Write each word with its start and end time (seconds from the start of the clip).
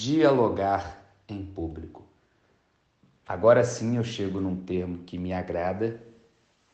dialogar 0.00 0.98
em 1.28 1.44
público. 1.44 2.02
Agora 3.28 3.62
sim 3.62 3.98
eu 3.98 4.02
chego 4.02 4.40
num 4.40 4.56
termo 4.56 5.04
que 5.04 5.18
me 5.18 5.30
agrada. 5.30 6.00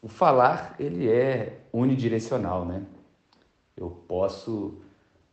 O 0.00 0.06
falar, 0.06 0.76
ele 0.78 1.10
é 1.10 1.58
unidirecional, 1.72 2.64
né? 2.64 2.84
Eu 3.76 3.90
posso 3.90 4.80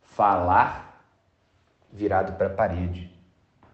falar 0.02 1.06
virado 1.92 2.36
para 2.36 2.48
a 2.48 2.50
parede. 2.50 3.12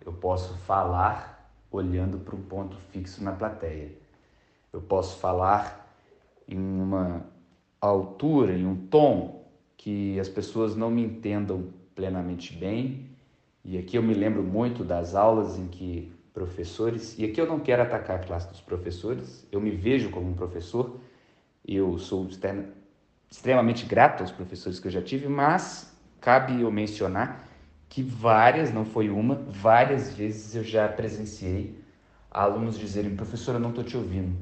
Eu 0.04 0.12
posso 0.12 0.52
falar 0.58 1.50
olhando 1.70 2.18
para 2.18 2.36
um 2.36 2.42
ponto 2.42 2.76
fixo 2.92 3.24
na 3.24 3.32
plateia. 3.32 3.90
Eu 4.70 4.82
posso 4.82 5.18
falar 5.18 5.96
em 6.46 6.58
uma 6.58 7.24
altura, 7.80 8.52
em 8.52 8.66
um 8.66 8.76
tom 8.88 9.46
que 9.78 10.20
as 10.20 10.28
pessoas 10.28 10.76
não 10.76 10.90
me 10.90 11.02
entendam 11.02 11.72
plenamente 11.94 12.54
bem. 12.54 13.09
E 13.64 13.78
aqui 13.78 13.96
eu 13.96 14.02
me 14.02 14.14
lembro 14.14 14.42
muito 14.42 14.84
das 14.84 15.14
aulas 15.14 15.58
em 15.58 15.66
que 15.66 16.12
professores, 16.32 17.18
e 17.18 17.24
aqui 17.24 17.40
eu 17.40 17.46
não 17.46 17.60
quero 17.60 17.82
atacar 17.82 18.16
a 18.16 18.22
classe 18.22 18.48
dos 18.48 18.60
professores, 18.60 19.46
eu 19.50 19.60
me 19.60 19.70
vejo 19.70 20.10
como 20.10 20.30
um 20.30 20.34
professor, 20.34 20.98
eu 21.66 21.98
sou 21.98 22.28
extremamente 23.30 23.84
grato 23.84 24.22
aos 24.22 24.30
professores 24.30 24.78
que 24.78 24.86
eu 24.86 24.92
já 24.92 25.02
tive, 25.02 25.28
mas 25.28 25.92
cabe 26.20 26.60
eu 26.60 26.70
mencionar 26.70 27.46
que 27.88 28.02
várias, 28.02 28.72
não 28.72 28.84
foi 28.84 29.10
uma, 29.10 29.34
várias 29.34 30.14
vezes 30.14 30.54
eu 30.54 30.62
já 30.62 30.88
presenciei 30.88 31.76
alunos 32.30 32.78
dizerem, 32.78 33.16
professor, 33.16 33.56
eu 33.56 33.60
não 33.60 33.70
estou 33.70 33.82
te 33.82 33.96
ouvindo. 33.96 34.38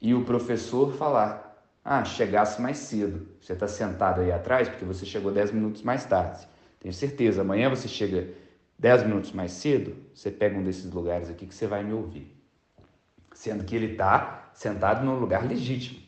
E 0.00 0.14
o 0.14 0.24
professor 0.24 0.94
falar, 0.94 1.62
ah, 1.84 2.02
chegasse 2.04 2.60
mais 2.60 2.78
cedo. 2.78 3.28
Você 3.40 3.52
está 3.52 3.68
sentado 3.68 4.22
aí 4.22 4.32
atrás 4.32 4.68
porque 4.68 4.84
você 4.84 5.04
chegou 5.04 5.30
10 5.30 5.52
minutos 5.52 5.82
mais 5.82 6.06
tarde. 6.06 6.48
Tenho 6.80 6.94
certeza, 6.94 7.42
amanhã 7.42 7.68
você 7.68 7.86
chega 7.86 8.28
10 8.78 9.04
minutos 9.04 9.32
mais 9.32 9.52
cedo, 9.52 9.94
você 10.14 10.30
pega 10.30 10.58
um 10.58 10.64
desses 10.64 10.90
lugares 10.90 11.28
aqui 11.28 11.46
que 11.46 11.54
você 11.54 11.66
vai 11.66 11.84
me 11.84 11.92
ouvir. 11.92 12.34
Sendo 13.32 13.64
que 13.64 13.76
ele 13.76 13.92
está 13.92 14.50
sentado 14.54 15.04
num 15.04 15.18
lugar 15.18 15.46
legítimo. 15.46 16.00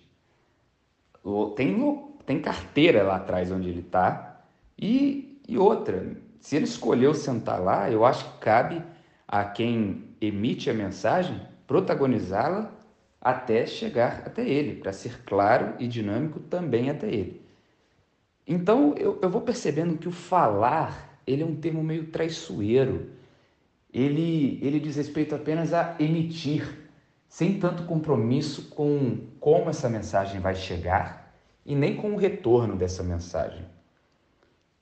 Tem, 1.54 1.76
tem 2.24 2.40
carteira 2.40 3.02
lá 3.02 3.16
atrás 3.16 3.52
onde 3.52 3.68
ele 3.68 3.80
está. 3.80 4.42
E, 4.78 5.40
e 5.46 5.58
outra, 5.58 6.16
se 6.40 6.56
ele 6.56 6.64
escolheu 6.64 7.14
sentar 7.14 7.60
lá, 7.60 7.90
eu 7.90 8.04
acho 8.04 8.24
que 8.24 8.38
cabe 8.38 8.82
a 9.28 9.44
quem 9.44 10.04
emite 10.20 10.70
a 10.70 10.74
mensagem 10.74 11.40
protagonizá-la 11.66 12.72
até 13.20 13.66
chegar 13.66 14.24
até 14.26 14.46
ele, 14.46 14.80
para 14.80 14.92
ser 14.92 15.22
claro 15.24 15.74
e 15.78 15.86
dinâmico 15.86 16.40
também 16.40 16.90
até 16.90 17.06
ele. 17.06 17.40
Então 18.46 18.94
eu, 18.96 19.18
eu 19.22 19.30
vou 19.30 19.40
percebendo 19.40 19.96
que 19.96 20.08
o 20.08 20.12
falar 20.12 21.12
ele 21.26 21.42
é 21.42 21.46
um 21.46 21.54
termo 21.54 21.82
meio 21.82 22.06
traiçoeiro. 22.06 23.10
Ele, 23.92 24.58
ele 24.62 24.80
diz 24.80 24.96
respeito 24.96 25.34
apenas 25.34 25.72
a 25.72 25.96
emitir, 25.98 26.90
sem 27.28 27.58
tanto 27.58 27.84
compromisso 27.84 28.68
com 28.70 29.18
como 29.38 29.70
essa 29.70 29.88
mensagem 29.88 30.40
vai 30.40 30.54
chegar 30.54 31.34
e 31.64 31.74
nem 31.74 31.96
com 31.96 32.12
o 32.12 32.16
retorno 32.16 32.76
dessa 32.76 33.02
mensagem. 33.02 33.64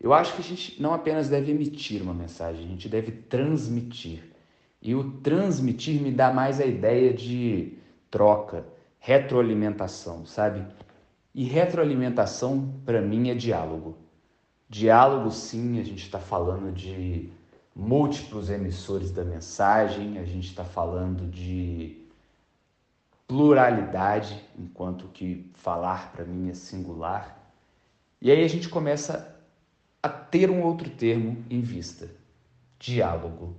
Eu 0.00 0.14
acho 0.14 0.34
que 0.34 0.40
a 0.40 0.44
gente 0.44 0.80
não 0.80 0.94
apenas 0.94 1.28
deve 1.28 1.50
emitir 1.50 2.02
uma 2.02 2.14
mensagem, 2.14 2.64
a 2.64 2.68
gente 2.68 2.88
deve 2.88 3.12
transmitir. 3.12 4.30
E 4.80 4.94
o 4.94 5.10
transmitir 5.20 6.00
me 6.00 6.10
dá 6.10 6.32
mais 6.32 6.58
a 6.58 6.64
ideia 6.64 7.12
de 7.12 7.74
troca, 8.10 8.64
retroalimentação, 8.98 10.24
sabe? 10.24 10.64
E 11.34 11.44
retroalimentação, 11.44 12.80
para 12.84 13.00
mim, 13.00 13.30
é 13.30 13.34
diálogo. 13.34 13.96
Diálogo, 14.68 15.30
sim, 15.30 15.78
a 15.80 15.82
gente 15.82 16.04
está 16.04 16.18
falando 16.18 16.72
de 16.72 17.30
múltiplos 17.74 18.50
emissores 18.50 19.10
da 19.10 19.24
mensagem, 19.24 20.18
a 20.18 20.24
gente 20.24 20.48
está 20.48 20.64
falando 20.64 21.28
de 21.30 21.96
pluralidade, 23.26 24.44
enquanto 24.58 25.08
que 25.08 25.50
falar 25.54 26.12
para 26.12 26.24
mim 26.24 26.50
é 26.50 26.54
singular. 26.54 27.38
E 28.20 28.30
aí 28.30 28.44
a 28.44 28.48
gente 28.48 28.68
começa 28.68 29.36
a 30.02 30.08
ter 30.08 30.50
um 30.50 30.62
outro 30.62 30.90
termo 30.90 31.44
em 31.48 31.60
vista: 31.60 32.10
diálogo. 32.78 33.56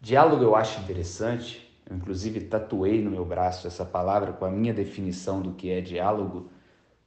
Diálogo 0.00 0.42
eu 0.42 0.54
acho 0.54 0.80
interessante 0.80 1.64
eu, 1.88 1.96
inclusive, 1.96 2.40
tatuei 2.40 3.02
no 3.02 3.10
meu 3.10 3.24
braço 3.24 3.66
essa 3.66 3.84
palavra 3.84 4.32
com 4.32 4.44
a 4.44 4.50
minha 4.50 4.72
definição 4.72 5.42
do 5.42 5.52
que 5.52 5.70
é 5.70 5.80
diálogo, 5.80 6.48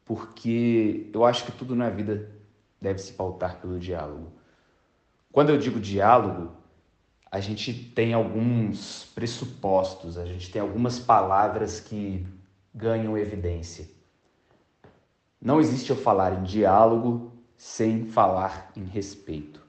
porque 0.07 1.09
eu 1.13 1.25
acho 1.25 1.45
que 1.45 1.51
tudo 1.51 1.75
na 1.75 1.89
vida 1.89 2.31
deve 2.81 2.99
se 2.99 3.11
pautar 3.11 3.59
pelo 3.59 3.77
diálogo. 3.77 4.31
Quando 5.31 5.49
eu 5.49 5.57
digo 5.57 5.79
diálogo, 5.79 6.53
a 7.29 7.41
gente 7.41 7.73
tem 7.73 8.13
alguns 8.13 9.11
pressupostos, 9.13 10.17
a 10.17 10.25
gente 10.25 10.49
tem 10.49 10.61
algumas 10.61 10.97
palavras 10.97 11.81
que 11.81 12.25
ganham 12.73 13.17
evidência. 13.17 13.89
Não 15.41 15.59
existe 15.59 15.89
eu 15.89 15.95
falar 15.95 16.39
em 16.39 16.43
diálogo 16.43 17.33
sem 17.57 18.07
falar 18.07 18.71
em 18.75 18.85
respeito. 18.85 19.61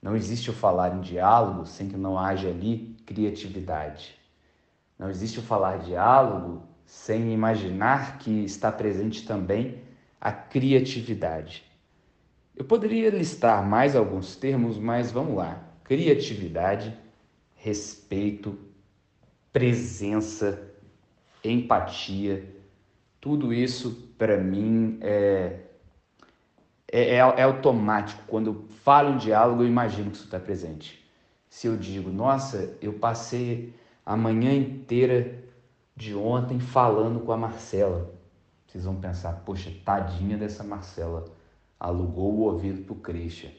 Não 0.00 0.16
existe 0.16 0.48
eu 0.48 0.54
falar 0.54 0.96
em 0.96 1.00
diálogo 1.00 1.66
sem 1.66 1.88
que 1.88 1.96
não 1.96 2.16
haja 2.16 2.48
ali 2.48 2.96
criatividade. 3.04 4.14
Não 4.98 5.10
existe 5.10 5.40
o 5.40 5.42
falar 5.42 5.78
diálogo 5.78 6.62
sem 6.90 7.32
imaginar 7.32 8.18
que 8.18 8.44
está 8.44 8.72
presente 8.72 9.24
também 9.24 9.78
a 10.20 10.32
criatividade. 10.32 11.64
Eu 12.56 12.64
poderia 12.64 13.10
listar 13.10 13.64
mais 13.64 13.94
alguns 13.94 14.34
termos, 14.34 14.76
mas 14.76 15.12
vamos 15.12 15.36
lá. 15.36 15.62
Criatividade, 15.84 16.92
respeito, 17.54 18.58
presença, 19.52 20.68
empatia, 21.44 22.44
tudo 23.20 23.54
isso 23.54 24.12
para 24.18 24.36
mim 24.36 24.98
é, 25.00 25.60
é, 26.90 27.02
é, 27.02 27.16
é, 27.16 27.42
automático. 27.42 28.22
Quando 28.26 28.46
eu 28.48 28.64
falo 28.82 29.14
em 29.14 29.16
diálogo, 29.16 29.62
eu 29.62 29.68
imagino 29.68 30.10
que 30.10 30.16
isso 30.16 30.24
está 30.24 30.40
presente 30.40 31.00
se 31.50 31.66
eu 31.66 31.76
digo, 31.76 32.10
nossa, 32.10 32.78
eu 32.80 32.92
passei 32.92 33.74
a 34.06 34.16
manhã 34.16 34.54
inteira 34.54 35.42
de 36.00 36.14
ontem 36.14 36.58
falando 36.58 37.20
com 37.20 37.30
a 37.30 37.36
Marcela. 37.36 38.10
Vocês 38.66 38.84
vão 38.84 38.96
pensar, 38.96 39.42
poxa, 39.44 39.70
tadinha 39.84 40.38
dessa 40.38 40.64
Marcela, 40.64 41.26
alugou 41.78 42.32
o 42.32 42.40
ouvido 42.40 42.82
pro 42.84 42.94
Christian. 42.94 43.50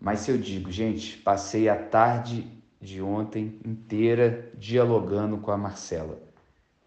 Mas 0.00 0.20
se 0.20 0.32
eu 0.32 0.36
digo, 0.36 0.72
gente, 0.72 1.16
passei 1.18 1.68
a 1.68 1.76
tarde 1.76 2.44
de 2.80 3.00
ontem 3.00 3.60
inteira 3.64 4.50
dialogando 4.58 5.38
com 5.38 5.52
a 5.52 5.56
Marcela. 5.56 6.20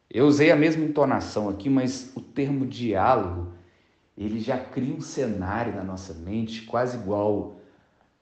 Eu 0.09 0.27
usei 0.27 0.51
a 0.51 0.55
mesma 0.57 0.83
entonação 0.83 1.47
aqui, 1.47 1.69
mas 1.69 2.11
o 2.13 2.19
termo 2.19 2.65
diálogo, 2.65 3.53
ele 4.17 4.41
já 4.41 4.57
cria 4.57 4.93
um 4.93 4.99
cenário 4.99 5.73
na 5.73 5.83
nossa 5.83 6.13
mente 6.13 6.63
quase 6.63 6.97
igual 6.97 7.61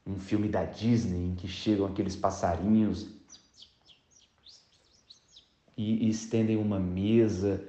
um 0.06 0.20
filme 0.20 0.48
da 0.48 0.64
Disney 0.64 1.30
em 1.30 1.36
que 1.36 1.48
chegam 1.48 1.88
aqueles 1.88 2.16
passarinhos 2.16 3.19
e, 5.80 6.08
e 6.08 6.10
estendem 6.10 6.58
uma 6.58 6.78
mesa 6.78 7.64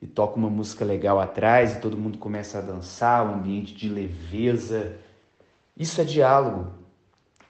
e 0.00 0.06
tocam 0.06 0.36
uma 0.36 0.48
música 0.48 0.84
legal 0.84 1.18
atrás 1.18 1.74
e 1.74 1.80
todo 1.80 1.96
mundo 1.96 2.16
começa 2.16 2.58
a 2.58 2.60
dançar, 2.60 3.26
um 3.26 3.34
ambiente 3.34 3.74
de 3.74 3.88
leveza. 3.88 4.96
Isso 5.76 6.00
é 6.00 6.04
diálogo. 6.04 6.70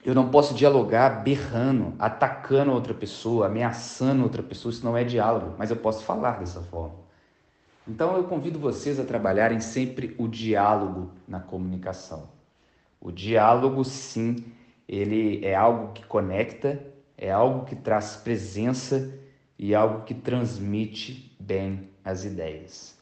Eu 0.03 0.15
não 0.15 0.29
posso 0.29 0.55
dialogar 0.55 1.21
berrando, 1.21 1.93
atacando 1.99 2.71
outra 2.71 2.95
pessoa, 2.95 3.45
ameaçando 3.45 4.23
outra 4.23 4.41
pessoa, 4.41 4.71
isso 4.71 4.83
não 4.83 4.97
é 4.97 5.03
diálogo, 5.03 5.53
mas 5.55 5.69
eu 5.69 5.77
posso 5.77 6.03
falar 6.03 6.39
dessa 6.39 6.61
forma. 6.61 6.95
Então 7.87 8.17
eu 8.17 8.23
convido 8.23 8.57
vocês 8.57 8.99
a 8.99 9.03
trabalharem 9.03 9.59
sempre 9.59 10.15
o 10.17 10.27
diálogo 10.27 11.11
na 11.27 11.39
comunicação. 11.39 12.27
O 12.99 13.11
diálogo, 13.11 13.83
sim, 13.83 14.43
ele 14.87 15.45
é 15.45 15.53
algo 15.53 15.93
que 15.93 16.03
conecta, 16.05 16.81
é 17.15 17.29
algo 17.31 17.65
que 17.65 17.75
traz 17.75 18.15
presença 18.15 19.26
e 19.57 19.73
algo 19.73 20.03
que 20.05 20.13
transmite 20.13 21.35
bem 21.39 21.89
as 22.03 22.25
ideias. 22.25 22.96